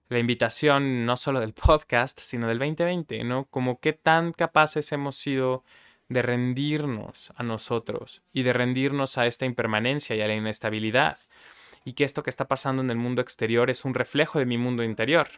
la 0.08 0.18
invitación 0.18 1.04
no 1.04 1.16
solo 1.16 1.40
del 1.40 1.52
podcast, 1.52 2.20
sino 2.20 2.48
del 2.48 2.58
2020, 2.58 3.24
¿no? 3.24 3.46
Como 3.46 3.80
qué 3.80 3.92
tan 3.92 4.32
capaces 4.32 4.92
hemos 4.92 5.16
sido 5.16 5.64
de 6.08 6.22
rendirnos 6.22 7.32
a 7.36 7.42
nosotros 7.42 8.22
y 8.32 8.42
de 8.42 8.52
rendirnos 8.52 9.18
a 9.18 9.26
esta 9.26 9.44
impermanencia 9.44 10.14
y 10.14 10.20
a 10.20 10.28
la 10.28 10.34
inestabilidad. 10.34 11.18
Y 11.84 11.94
que 11.94 12.04
esto 12.04 12.22
que 12.22 12.30
está 12.30 12.48
pasando 12.48 12.82
en 12.82 12.90
el 12.90 12.96
mundo 12.96 13.22
exterior 13.22 13.70
es 13.70 13.84
un 13.84 13.94
reflejo 13.94 14.38
de 14.38 14.46
mi 14.46 14.58
mundo 14.58 14.82
interior. 14.84 15.28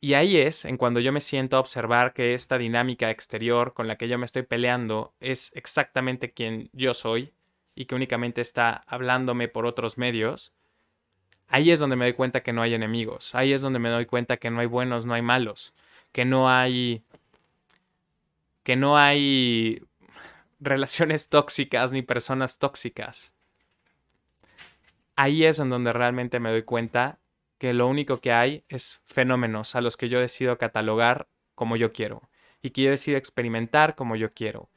Y 0.00 0.14
ahí 0.14 0.36
es 0.38 0.64
en 0.64 0.78
cuando 0.78 0.98
yo 0.98 1.12
me 1.12 1.20
siento 1.20 1.56
a 1.56 1.60
observar 1.60 2.12
que 2.12 2.34
esta 2.34 2.58
dinámica 2.58 3.10
exterior 3.10 3.72
con 3.72 3.86
la 3.86 3.96
que 3.96 4.08
yo 4.08 4.18
me 4.18 4.24
estoy 4.24 4.42
peleando 4.42 5.14
es 5.20 5.52
exactamente 5.54 6.32
quien 6.32 6.70
yo 6.72 6.92
soy 6.92 7.32
y 7.74 7.84
que 7.84 7.94
únicamente 7.94 8.40
está 8.40 8.82
hablándome 8.86 9.48
por 9.48 9.64
otros 9.64 9.98
medios. 9.98 10.52
Ahí 11.52 11.70
es 11.70 11.80
donde 11.80 11.96
me 11.96 12.06
doy 12.06 12.14
cuenta 12.14 12.42
que 12.42 12.54
no 12.54 12.62
hay 12.62 12.72
enemigos. 12.72 13.34
Ahí 13.34 13.52
es 13.52 13.60
donde 13.60 13.78
me 13.78 13.90
doy 13.90 14.06
cuenta 14.06 14.38
que 14.38 14.50
no 14.50 14.60
hay 14.60 14.66
buenos, 14.66 15.04
no 15.04 15.12
hay 15.12 15.20
malos. 15.20 15.74
Que 16.10 16.24
no 16.24 16.48
hay. 16.48 17.04
que 18.62 18.74
no 18.74 18.96
hay 18.96 19.82
relaciones 20.60 21.28
tóxicas 21.30 21.92
ni 21.92 22.00
personas 22.00 22.58
tóxicas. 22.58 23.34
Ahí 25.14 25.44
es 25.44 25.58
en 25.58 25.68
donde 25.68 25.92
realmente 25.92 26.40
me 26.40 26.50
doy 26.50 26.62
cuenta 26.62 27.18
que 27.58 27.74
lo 27.74 27.86
único 27.86 28.22
que 28.22 28.32
hay 28.32 28.64
es 28.70 29.02
fenómenos 29.04 29.74
a 29.74 29.82
los 29.82 29.98
que 29.98 30.08
yo 30.08 30.20
decido 30.20 30.56
catalogar 30.56 31.28
como 31.54 31.76
yo 31.76 31.92
quiero 31.92 32.30
y 32.62 32.70
que 32.70 32.80
yo 32.80 32.90
decido 32.90 33.18
experimentar 33.18 33.94
como 33.94 34.16
yo 34.16 34.32
quiero. 34.32 34.70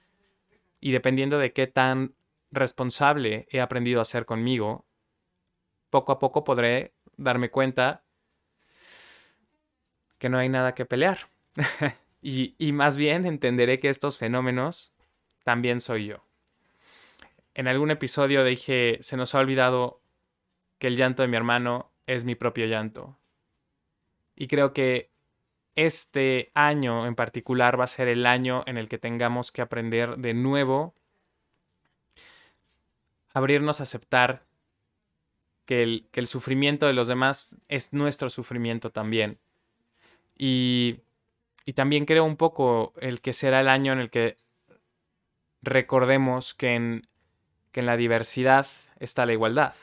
Y 0.81 0.91
dependiendo 0.91 1.37
de 1.37 1.53
qué 1.53 1.67
tan 1.67 2.15
responsable 2.51 3.47
he 3.49 3.61
aprendido 3.61 4.01
a 4.01 4.05
ser 4.05 4.25
conmigo, 4.25 4.85
poco 5.95 6.11
a 6.11 6.19
poco 6.19 6.43
podré 6.43 6.91
darme 7.15 7.49
cuenta 7.49 8.03
que 10.17 10.27
no 10.27 10.37
hay 10.37 10.49
nada 10.49 10.75
que 10.75 10.83
pelear. 10.83 11.29
y, 12.21 12.73
más 12.73 12.97
bien 12.97 13.25
entenderé 13.25 13.79
que 13.79 13.87
estos 13.87 14.17
fenómenos 14.17 14.91
también 15.45 15.79
soy 15.79 16.07
yo. 16.07 16.25
En 17.53 17.69
algún 17.69 17.91
episodio 17.91 18.43
dije, 18.43 18.97
se 18.99 19.15
nos 19.15 19.35
ha 19.35 19.39
olvidado 19.39 20.01
que 20.79 20.87
el 20.87 20.97
llanto 20.97 21.21
de 21.21 21.29
mi 21.29 21.37
hermano 21.37 21.89
es 22.07 22.25
mi 22.25 22.35
propio 22.35 22.65
llanto. 22.65 23.17
Y 24.35 24.47
creo 24.47 24.73
que 24.73 25.11
este 25.75 26.51
año 26.55 27.07
en 27.07 27.15
particular 27.15 27.79
va 27.79 27.85
a 27.85 27.87
ser 27.87 28.09
el 28.09 28.25
año 28.25 28.63
en 28.65 28.77
el 28.77 28.89
que 28.89 28.97
tengamos 28.97 29.53
que 29.53 29.61
aprender 29.61 30.17
de 30.17 30.33
nuevo, 30.33 30.93
abrirnos 33.33 33.79
a 33.79 33.83
aceptar 33.83 34.43
que 35.65 35.83
el, 35.83 36.07
que 36.11 36.19
el 36.19 36.27
sufrimiento 36.27 36.85
de 36.87 36.93
los 36.93 37.07
demás 37.07 37.57
es 37.67 37.93
nuestro 37.93 38.29
sufrimiento 38.29 38.91
también. 38.91 39.39
Y, 40.37 40.99
y 41.65 41.73
también 41.73 42.05
creo 42.05 42.23
un 42.25 42.37
poco 42.37 42.93
el 42.99 43.21
que 43.21 43.33
será 43.33 43.61
el 43.61 43.69
año 43.69 43.93
en 43.93 43.99
el 43.99 44.09
que 44.09 44.37
recordemos 45.61 46.53
que 46.53 46.75
en, 46.75 47.07
que 47.71 47.79
en 47.81 47.85
la 47.85 47.97
diversidad 47.97 48.67
está 48.99 49.25
la 49.25 49.33
igualdad. 49.33 49.73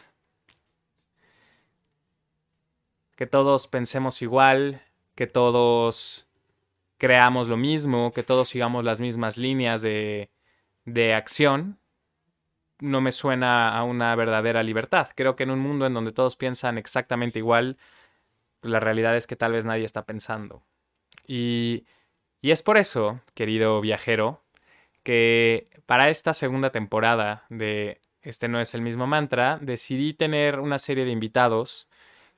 que 3.22 3.26
todos 3.28 3.68
pensemos 3.68 4.20
igual, 4.20 4.82
que 5.14 5.28
todos 5.28 6.26
creamos 6.98 7.46
lo 7.46 7.56
mismo, 7.56 8.12
que 8.12 8.24
todos 8.24 8.48
sigamos 8.48 8.84
las 8.84 9.00
mismas 9.00 9.38
líneas 9.38 9.80
de, 9.80 10.28
de 10.86 11.14
acción, 11.14 11.78
no 12.82 13.00
me 13.00 13.12
suena 13.12 13.76
a 13.78 13.84
una 13.84 14.14
verdadera 14.16 14.62
libertad. 14.62 15.08
Creo 15.14 15.36
que 15.36 15.44
en 15.44 15.50
un 15.50 15.60
mundo 15.60 15.86
en 15.86 15.94
donde 15.94 16.12
todos 16.12 16.36
piensan 16.36 16.78
exactamente 16.78 17.38
igual, 17.38 17.78
la 18.62 18.80
realidad 18.80 19.16
es 19.16 19.26
que 19.26 19.36
tal 19.36 19.52
vez 19.52 19.64
nadie 19.64 19.84
está 19.84 20.04
pensando. 20.04 20.62
Y, 21.26 21.86
y 22.40 22.50
es 22.50 22.62
por 22.62 22.76
eso, 22.76 23.20
querido 23.34 23.80
viajero, 23.80 24.42
que 25.04 25.68
para 25.86 26.10
esta 26.10 26.34
segunda 26.34 26.70
temporada 26.70 27.44
de 27.48 28.00
Este 28.22 28.48
no 28.48 28.60
es 28.60 28.74
el 28.74 28.82
mismo 28.82 29.06
mantra, 29.06 29.58
decidí 29.60 30.14
tener 30.14 30.60
una 30.60 30.78
serie 30.78 31.04
de 31.04 31.10
invitados 31.10 31.88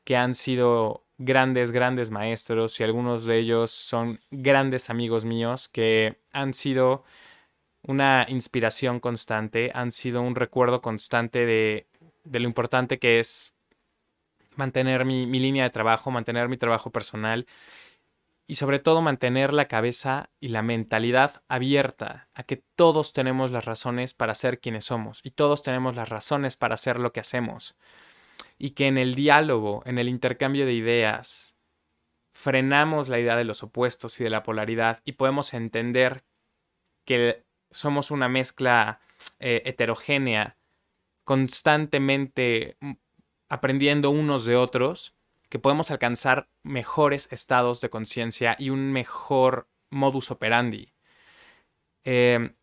que 0.05 0.17
han 0.17 0.35
sido 0.35 1.05
grandes, 1.19 1.73
grandes 1.73 2.11
maestros 2.11 2.79
y 2.81 2.85
algunos 2.85 3.25
de 3.27 3.39
ellos 3.39 3.71
son 3.71 4.21
grandes 4.31 4.91
amigos 4.91 5.25
míos 5.25 5.69
que 5.69 6.19
han 6.33 6.53
sido 6.55 7.05
una 7.87 8.27
inspiración 8.29 9.01
constante, 9.01 9.71
han 9.75 9.91
sido 9.91 10.23
un 10.23 10.35
recuerdo 10.35 10.81
constante 10.81 11.47
de, 11.47 11.87
de 12.25 12.41
lo 12.41 12.47
importante 12.47 12.99
que 12.99 13.19
es 13.19 13.55
mantener 14.57 15.05
mi, 15.05 15.27
mi 15.27 15.39
línea 15.41 15.65
de 15.65 15.71
trabajo, 15.71 16.11
mantener 16.11 16.49
mi 16.49 16.57
trabajo 16.57 16.91
personal 16.91 17.47
y 18.47 18.57
sobre 18.57 18.79
todo 18.79 19.01
mantener 19.01 19.53
la 19.53 19.69
cabeza 19.69 20.31
y 20.39 20.49
la 20.49 20.63
mentalidad 20.63 21.43
abierta 21.49 22.29
a 22.35 22.43
que 22.43 22.63
todos 22.77 23.13
tenemos 23.13 23.51
las 23.51 23.65
razones 23.65 24.13
para 24.13 24.35
ser 24.35 24.61
quienes 24.61 24.85
somos 24.85 25.21
y 25.25 25.31
todos 25.31 25.63
tenemos 25.63 25.97
las 25.97 26.09
razones 26.09 26.57
para 26.57 26.75
hacer 26.75 26.99
lo 26.99 27.13
que 27.13 27.21
hacemos. 27.21 27.77
Y 28.59 28.71
que 28.71 28.87
en 28.87 28.99
el 28.99 29.15
diálogo, 29.15 29.83
en 29.87 29.99
el 29.99 30.09
intercambio 30.09 30.67
de 30.67 30.75
ideas, 30.75 31.57
frenamos 32.35 33.09
la 33.09 33.19
idea 33.19 33.37
de 33.37 33.45
los 33.45 33.63
opuestos 33.63 34.21
y 34.21 34.25
de 34.25 34.31
la 34.31 34.43
polaridad 34.43 35.01
y 35.05 35.13
podemos 35.13 35.55
entender 35.55 36.25
que 37.07 37.44
somos 37.75 38.11
una 38.11 38.29
mezcla 38.29 39.01
eh, 39.41 39.63
heterogénea, 39.67 40.57
constantemente 41.25 42.77
aprendiendo 43.49 44.11
unos 44.11 44.45
de 44.45 44.57
otros, 44.57 45.15
que 45.49 45.59
podemos 45.59 45.91
alcanzar 45.91 46.49
mejores 46.63 47.29
estados 47.31 47.81
de 47.81 47.91
conciencia 47.91 48.57
y 48.59 48.71
un 48.71 48.93
mejor 48.93 49.69
modus 49.91 50.31
operandi. 50.31 50.93
Em, 52.05 52.55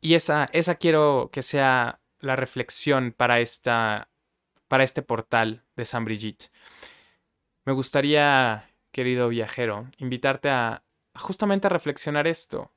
y 0.00 0.14
esa, 0.14 0.48
esa 0.52 0.76
quiero 0.76 1.30
que 1.32 1.42
sea 1.42 2.00
la 2.20 2.36
reflexión 2.36 3.12
para 3.16 3.40
esta 3.40 4.10
para 4.68 4.84
este 4.84 5.02
portal 5.02 5.64
de 5.74 5.84
San 5.84 6.04
Brigitte. 6.04 6.52
Me 7.64 7.72
gustaría, 7.72 8.70
querido 8.92 9.28
viajero, 9.28 9.90
invitarte 9.98 10.48
a, 10.48 10.84
justamente 11.16 11.66
a 11.66 11.70
reflexionar 11.70 12.28
esto. 12.28 12.72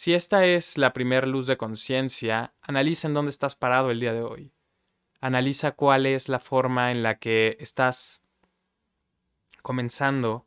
Si 0.00 0.14
esta 0.14 0.46
es 0.46 0.78
la 0.78 0.94
primera 0.94 1.26
luz 1.26 1.46
de 1.46 1.58
conciencia, 1.58 2.54
analiza 2.62 3.06
en 3.06 3.12
dónde 3.12 3.30
estás 3.30 3.54
parado 3.54 3.90
el 3.90 4.00
día 4.00 4.14
de 4.14 4.22
hoy. 4.22 4.50
Analiza 5.20 5.72
cuál 5.72 6.06
es 6.06 6.30
la 6.30 6.38
forma 6.38 6.90
en 6.90 7.02
la 7.02 7.18
que 7.18 7.58
estás 7.60 8.22
comenzando 9.60 10.46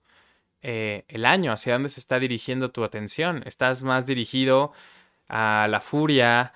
eh, 0.64 1.06
el 1.08 1.24
año, 1.24 1.52
hacia 1.52 1.74
dónde 1.74 1.90
se 1.90 2.00
está 2.00 2.18
dirigiendo 2.18 2.72
tu 2.72 2.84
atención. 2.84 3.44
¿Estás 3.46 3.84
más 3.84 4.08
dirigido 4.08 4.72
a 5.28 5.68
la 5.70 5.82
furia, 5.82 6.52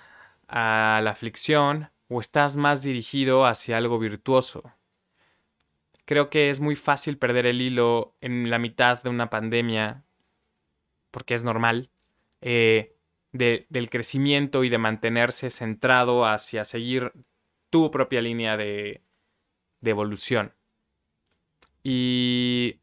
a 0.47 0.99
la 1.03 1.11
aflicción, 1.11 1.91
o 2.07 2.19
estás 2.19 2.55
más 2.55 2.81
dirigido 2.81 3.45
hacia 3.45 3.77
algo 3.77 3.99
virtuoso. 3.99 4.73
Creo 6.05 6.31
que 6.31 6.49
es 6.49 6.59
muy 6.59 6.75
fácil 6.75 7.19
perder 7.19 7.45
el 7.45 7.61
hilo 7.61 8.15
en 8.21 8.49
la 8.49 8.57
mitad 8.57 9.03
de 9.03 9.09
una 9.09 9.29
pandemia, 9.29 10.03
porque 11.11 11.35
es 11.35 11.43
normal, 11.43 11.91
eh, 12.41 12.95
del 13.31 13.89
crecimiento 13.89 14.63
y 14.63 14.69
de 14.69 14.77
mantenerse 14.77 15.49
centrado 15.49 16.25
hacia 16.25 16.65
seguir 16.65 17.13
tu 17.69 17.91
propia 17.91 18.21
línea 18.21 18.57
de, 18.57 19.03
de 19.81 19.91
evolución. 19.91 20.53
Y, 21.83 22.79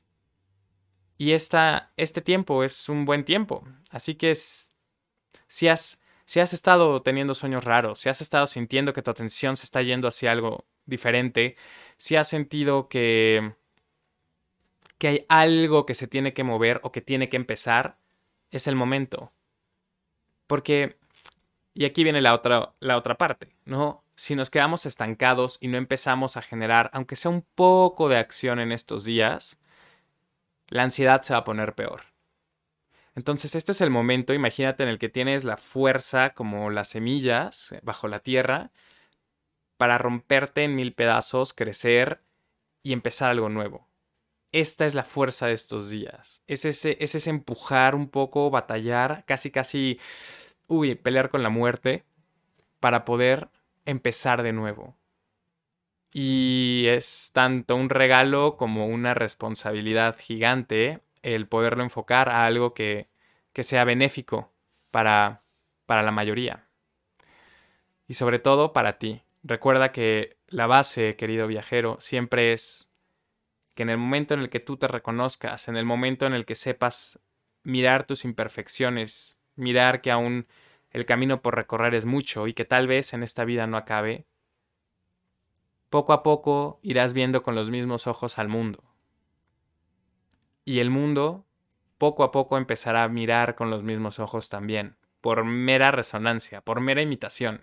y 1.18 1.32
esta, 1.32 1.92
este 1.96 2.20
tiempo 2.20 2.64
es 2.64 2.88
un 2.88 3.04
buen 3.04 3.24
tiempo. 3.24 3.64
Así 3.90 4.14
que 4.14 4.34
si 4.34 5.68
has 5.68 6.00
si 6.24 6.40
has 6.40 6.52
estado 6.52 7.02
teniendo 7.02 7.34
sueños 7.34 7.64
raros, 7.64 7.98
si 7.98 8.08
has 8.08 8.20
estado 8.20 8.46
sintiendo 8.46 8.92
que 8.92 9.02
tu 9.02 9.10
atención 9.10 9.56
se 9.56 9.64
está 9.64 9.82
yendo 9.82 10.08
hacia 10.08 10.32
algo 10.32 10.66
diferente, 10.86 11.56
si 11.98 12.16
has 12.16 12.28
sentido 12.28 12.88
que, 12.88 13.54
que 14.98 15.08
hay 15.08 15.26
algo 15.28 15.84
que 15.84 15.94
se 15.94 16.08
tiene 16.08 16.32
que 16.32 16.44
mover 16.44 16.80
o 16.82 16.92
que 16.92 17.02
tiene 17.02 17.28
que 17.28 17.36
empezar, 17.36 17.98
es 18.50 18.66
el 18.66 18.74
momento. 18.74 19.33
Porque, 20.46 20.98
y 21.74 21.84
aquí 21.84 22.04
viene 22.04 22.20
la 22.20 22.34
otra, 22.34 22.74
la 22.80 22.96
otra 22.96 23.16
parte, 23.16 23.48
¿no? 23.64 24.04
si 24.16 24.36
nos 24.36 24.50
quedamos 24.50 24.86
estancados 24.86 25.58
y 25.60 25.68
no 25.68 25.76
empezamos 25.76 26.36
a 26.36 26.42
generar, 26.42 26.90
aunque 26.92 27.16
sea 27.16 27.30
un 27.30 27.42
poco 27.54 28.08
de 28.08 28.16
acción 28.16 28.60
en 28.60 28.72
estos 28.72 29.04
días, 29.04 29.58
la 30.68 30.82
ansiedad 30.82 31.22
se 31.22 31.32
va 31.34 31.40
a 31.40 31.44
poner 31.44 31.74
peor. 31.74 32.02
Entonces 33.14 33.54
este 33.54 33.72
es 33.72 33.80
el 33.80 33.90
momento, 33.90 34.34
imagínate, 34.34 34.82
en 34.82 34.88
el 34.88 34.98
que 34.98 35.08
tienes 35.08 35.44
la 35.44 35.56
fuerza 35.56 36.30
como 36.30 36.70
las 36.70 36.88
semillas 36.88 37.74
bajo 37.82 38.08
la 38.08 38.20
tierra 38.20 38.70
para 39.76 39.98
romperte 39.98 40.64
en 40.64 40.74
mil 40.74 40.94
pedazos, 40.94 41.52
crecer 41.52 42.22
y 42.82 42.92
empezar 42.92 43.30
algo 43.30 43.48
nuevo. 43.48 43.88
Esta 44.54 44.86
es 44.86 44.94
la 44.94 45.02
fuerza 45.02 45.48
de 45.48 45.52
estos 45.52 45.90
días. 45.90 46.44
Es 46.46 46.64
ese, 46.64 46.96
es 47.00 47.16
ese 47.16 47.28
empujar 47.28 47.96
un 47.96 48.08
poco, 48.08 48.50
batallar, 48.50 49.24
casi, 49.26 49.50
casi, 49.50 49.98
uy, 50.68 50.94
pelear 50.94 51.28
con 51.28 51.42
la 51.42 51.48
muerte 51.48 52.04
para 52.78 53.04
poder 53.04 53.48
empezar 53.84 54.44
de 54.44 54.52
nuevo. 54.52 54.96
Y 56.12 56.84
es 56.86 57.32
tanto 57.32 57.74
un 57.74 57.90
regalo 57.90 58.56
como 58.56 58.86
una 58.86 59.12
responsabilidad 59.12 60.16
gigante 60.20 61.00
el 61.22 61.48
poderlo 61.48 61.82
enfocar 61.82 62.28
a 62.28 62.46
algo 62.46 62.74
que, 62.74 63.08
que 63.52 63.64
sea 63.64 63.82
benéfico 63.82 64.52
para, 64.92 65.42
para 65.84 66.04
la 66.04 66.12
mayoría. 66.12 66.68
Y 68.06 68.14
sobre 68.14 68.38
todo 68.38 68.72
para 68.72 68.98
ti. 69.00 69.24
Recuerda 69.42 69.90
que 69.90 70.36
la 70.46 70.68
base, 70.68 71.16
querido 71.16 71.48
viajero, 71.48 71.96
siempre 71.98 72.52
es 72.52 72.93
que 73.74 73.82
en 73.82 73.90
el 73.90 73.98
momento 73.98 74.34
en 74.34 74.40
el 74.40 74.50
que 74.50 74.60
tú 74.60 74.76
te 74.76 74.88
reconozcas, 74.88 75.68
en 75.68 75.76
el 75.76 75.84
momento 75.84 76.26
en 76.26 76.32
el 76.32 76.44
que 76.44 76.54
sepas 76.54 77.20
mirar 77.62 78.06
tus 78.06 78.24
imperfecciones, 78.24 79.40
mirar 79.56 80.00
que 80.00 80.10
aún 80.10 80.46
el 80.90 81.06
camino 81.06 81.42
por 81.42 81.56
recorrer 81.56 81.94
es 81.94 82.06
mucho 82.06 82.46
y 82.46 82.54
que 82.54 82.64
tal 82.64 82.86
vez 82.86 83.12
en 83.14 83.22
esta 83.22 83.44
vida 83.44 83.66
no 83.66 83.76
acabe, 83.76 84.26
poco 85.90 86.12
a 86.12 86.22
poco 86.22 86.78
irás 86.82 87.14
viendo 87.14 87.42
con 87.42 87.54
los 87.54 87.70
mismos 87.70 88.06
ojos 88.06 88.38
al 88.38 88.48
mundo. 88.48 88.82
Y 90.64 90.78
el 90.78 90.90
mundo 90.90 91.44
poco 91.98 92.24
a 92.24 92.30
poco 92.30 92.56
empezará 92.58 93.04
a 93.04 93.08
mirar 93.08 93.54
con 93.54 93.70
los 93.70 93.82
mismos 93.82 94.18
ojos 94.18 94.48
también, 94.48 94.96
por 95.20 95.44
mera 95.44 95.90
resonancia, 95.90 96.60
por 96.60 96.80
mera 96.80 97.02
imitación. 97.02 97.62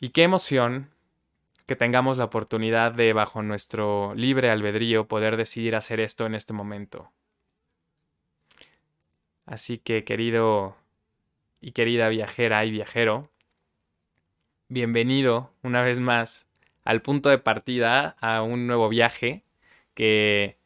Y 0.00 0.10
qué 0.10 0.22
emoción 0.24 0.90
que 1.68 1.76
tengamos 1.76 2.16
la 2.16 2.24
oportunidad 2.24 2.92
de, 2.92 3.12
bajo 3.12 3.42
nuestro 3.42 4.14
libre 4.14 4.48
albedrío, 4.48 5.06
poder 5.06 5.36
decidir 5.36 5.76
hacer 5.76 6.00
esto 6.00 6.24
en 6.24 6.34
este 6.34 6.54
momento. 6.54 7.12
Así 9.44 9.76
que 9.76 10.02
querido 10.02 10.78
y 11.60 11.72
querida 11.72 12.08
viajera 12.08 12.64
y 12.64 12.70
viajero, 12.70 13.30
bienvenido 14.68 15.52
una 15.62 15.82
vez 15.82 16.00
más 16.00 16.48
al 16.84 17.02
punto 17.02 17.28
de 17.28 17.36
partida 17.36 18.16
a 18.18 18.40
un 18.40 18.66
nuevo 18.66 18.88
viaje 18.88 19.44
que, 19.92 20.56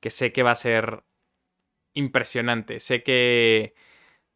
que 0.00 0.10
sé 0.10 0.30
que 0.30 0.42
va 0.42 0.50
a 0.50 0.56
ser 0.56 1.04
impresionante. 1.94 2.80
Sé 2.80 3.02
que 3.02 3.72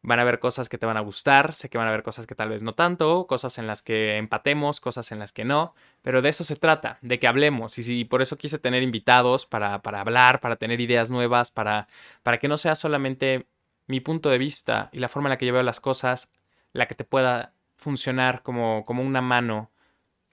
van 0.05 0.19
a 0.19 0.21
haber 0.21 0.39
cosas 0.39 0.69
que 0.69 0.77
te 0.77 0.85
van 0.85 0.97
a 0.97 1.01
gustar, 1.01 1.53
sé 1.53 1.67
que 1.67 1.79
van 1.79 1.87
a 1.87 1.89
haber 1.89 2.03
cosas 2.03 2.27
que 2.27 2.35
tal 2.35 2.49
vez 2.49 2.61
no 2.61 2.75
tanto, 2.75 3.25
cosas 3.25 3.57
en 3.57 3.65
las 3.65 3.81
que 3.81 4.17
empatemos, 4.17 4.79
cosas 4.79 5.11
en 5.11 5.17
las 5.17 5.33
que 5.33 5.45
no, 5.45 5.73
pero 6.03 6.21
de 6.21 6.29
eso 6.29 6.43
se 6.43 6.55
trata, 6.55 6.99
de 7.01 7.19
que 7.19 7.27
hablemos. 7.27 7.77
Y, 7.79 8.05
por 8.05 8.21
eso 8.21 8.37
quise 8.37 8.59
tener 8.59 8.83
invitados 8.83 9.47
para, 9.47 9.81
para, 9.81 10.01
hablar, 10.01 10.41
para 10.41 10.57
tener 10.57 10.79
ideas 10.79 11.09
nuevas, 11.09 11.49
para, 11.49 11.87
para 12.21 12.37
que 12.37 12.47
no 12.47 12.57
sea 12.57 12.75
solamente 12.75 13.47
mi 13.87 13.99
punto 13.99 14.29
de 14.29 14.37
vista 14.37 14.89
y 14.91 14.99
la 14.99 15.09
forma 15.09 15.27
en 15.27 15.31
la 15.31 15.37
que 15.37 15.47
yo 15.47 15.53
veo 15.53 15.63
las 15.63 15.79
cosas, 15.79 16.31
la 16.71 16.87
que 16.87 16.95
te 16.95 17.03
pueda 17.03 17.53
funcionar 17.75 18.43
como, 18.43 18.85
como 18.85 19.01
una 19.01 19.21
mano 19.21 19.71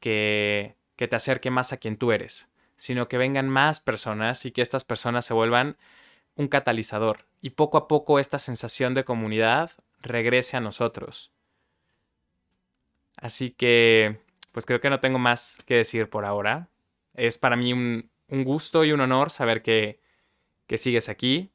que, 0.01 0.77
que 0.97 1.09
te 1.09 1.17
acerque 1.17 1.51
más 1.51 1.73
a 1.73 1.79
quien 1.79 1.97
tú 1.97 2.13
eres, 2.13 2.49
sino 2.77 3.09
que 3.09 3.17
vengan 3.17 3.49
más 3.49 3.81
personas 3.81 4.45
y 4.45 4.53
que 4.53 4.61
estas 4.61 4.85
personas 4.85 5.25
se 5.25 5.33
vuelvan 5.33 5.79
un 6.37 6.49
catalizador 6.49 7.27
y 7.41 7.51
poco 7.51 7.77
a 7.77 7.89
poco 7.89 8.19
esta 8.19 8.39
sensación 8.39 8.95
de 8.95 9.05
comunidad 9.05 9.71
regrese 10.01 10.57
a 10.57 10.61
nosotros. 10.61 11.33
Así 13.17 13.51
que, 13.51 14.21
pues 14.53 14.67
creo 14.67 14.81
que 14.81 14.91
no 14.91 15.01
tengo 15.01 15.19
más 15.19 15.59
que 15.67 15.77
decir 15.77 16.11
por 16.11 16.25
ahora. 16.25 16.69
Es 17.15 17.39
para 17.39 17.57
mí 17.57 17.73
un, 17.73 18.11
un 18.29 18.45
gusto 18.45 18.85
y 18.85 18.93
un 18.93 19.01
honor 19.01 19.31
saber 19.31 19.63
que, 19.63 20.01
que 20.67 20.79
sigues 20.79 21.09
aquí, 21.09 21.53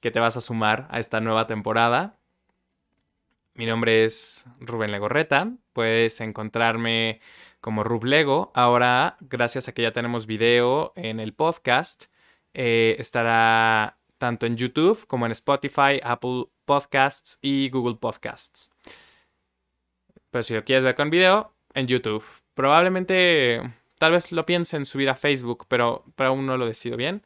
que 0.00 0.10
te 0.10 0.20
vas 0.20 0.36
a 0.36 0.40
sumar 0.40 0.86
a 0.90 0.98
esta 0.98 1.20
nueva 1.20 1.46
temporada. 1.46 2.18
Mi 3.54 3.66
nombre 3.66 4.04
es 4.04 4.46
Rubén 4.60 4.92
Legorreta. 4.92 5.52
Puedes 5.72 6.20
encontrarme 6.20 7.20
como 7.60 7.82
Rub 7.82 8.04
Lego. 8.04 8.52
Ahora, 8.54 9.16
gracias 9.20 9.66
a 9.66 9.72
que 9.72 9.82
ya 9.82 9.92
tenemos 9.92 10.26
video 10.26 10.92
en 10.94 11.18
el 11.18 11.34
podcast, 11.34 12.04
eh, 12.54 12.94
estará 12.98 13.97
tanto 14.18 14.46
en 14.46 14.56
YouTube 14.56 15.06
como 15.06 15.26
en 15.26 15.32
Spotify, 15.32 16.00
Apple 16.02 16.46
Podcasts 16.64 17.38
y 17.40 17.70
Google 17.70 17.96
Podcasts. 17.96 18.70
Pero 20.30 20.42
si 20.42 20.54
lo 20.54 20.64
quieres 20.64 20.84
ver 20.84 20.94
con 20.94 21.10
video, 21.10 21.54
en 21.74 21.86
YouTube. 21.86 22.24
Probablemente, 22.54 23.62
tal 23.98 24.12
vez 24.12 24.32
lo 24.32 24.44
piense 24.46 24.76
en 24.76 24.84
subir 24.84 25.08
a 25.08 25.14
Facebook, 25.14 25.66
pero, 25.68 26.04
aún 26.18 26.46
no 26.46 26.56
lo 26.56 26.66
decido 26.66 26.96
bien. 26.96 27.24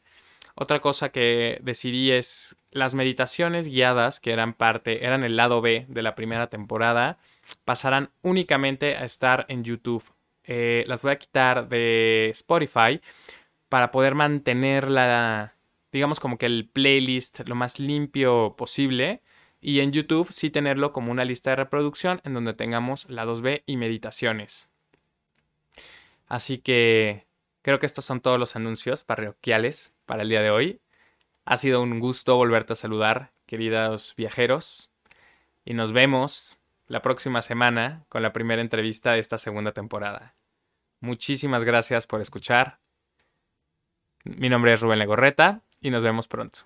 Otra 0.55 0.79
cosa 0.79 1.09
que 1.09 1.59
decidí 1.63 2.11
es 2.11 2.55
las 2.71 2.93
meditaciones 2.95 3.67
guiadas, 3.67 4.19
que 4.19 4.31
eran 4.31 4.53
parte, 4.53 5.05
eran 5.05 5.23
el 5.23 5.35
lado 5.35 5.61
B 5.61 5.85
de 5.89 6.03
la 6.03 6.15
primera 6.15 6.47
temporada, 6.47 7.17
pasarán 7.65 8.11
únicamente 8.21 8.95
a 8.95 9.03
estar 9.03 9.45
en 9.49 9.63
YouTube. 9.63 10.03
Eh, 10.43 10.83
las 10.87 11.01
voy 11.01 11.13
a 11.13 11.19
quitar 11.19 11.69
de 11.69 12.29
Spotify 12.29 13.01
para 13.69 13.91
poder 13.91 14.13
mantener 14.13 14.91
la, 14.91 15.55
digamos 15.93 16.19
como 16.19 16.37
que 16.37 16.47
el 16.47 16.67
playlist 16.67 17.41
lo 17.47 17.55
más 17.55 17.79
limpio 17.79 18.55
posible. 18.57 19.21
Y 19.61 19.79
en 19.79 19.93
YouTube 19.93 20.29
sí 20.31 20.49
tenerlo 20.49 20.91
como 20.91 21.11
una 21.11 21.23
lista 21.23 21.51
de 21.51 21.55
reproducción 21.55 22.19
en 22.25 22.33
donde 22.33 22.53
tengamos 22.53 23.09
lados 23.09 23.41
B 23.41 23.63
y 23.65 23.77
meditaciones. 23.77 24.69
Así 26.27 26.57
que 26.57 27.27
creo 27.61 27.79
que 27.79 27.85
estos 27.85 28.03
son 28.03 28.19
todos 28.19 28.39
los 28.39 28.57
anuncios 28.57 29.03
parroquiales 29.03 29.93
para 30.05 30.23
el 30.23 30.29
día 30.29 30.41
de 30.41 30.49
hoy. 30.49 30.81
Ha 31.45 31.55
sido 31.55 31.81
un 31.81 31.99
gusto 31.99 32.35
volverte 32.35 32.73
a 32.73 32.75
saludar, 32.75 33.31
queridos 33.45 34.15
viajeros, 34.17 34.91
y 35.63 35.75
nos 35.75 35.91
vemos 35.91 36.57
la 36.87 37.01
próxima 37.01 37.41
semana 37.41 38.03
con 38.09 38.21
la 38.21 38.33
primera 38.33 38.61
entrevista 38.61 39.13
de 39.13 39.19
esta 39.19 39.37
segunda 39.37 39.71
temporada. 39.71 40.35
Muchísimas 40.99 41.63
gracias 41.63 42.07
por 42.07 42.19
escuchar. 42.19 42.79
Mi 44.25 44.49
nombre 44.49 44.73
es 44.73 44.81
Rubén 44.81 44.99
Legorreta 44.99 45.61
y 45.83 45.91
nos 45.91 46.03
vemos 46.03 46.27
pronto. 46.27 46.61